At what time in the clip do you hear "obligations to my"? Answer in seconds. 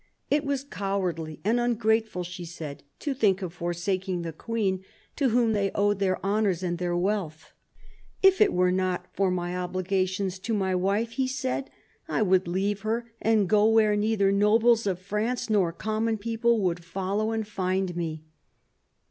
9.55-10.73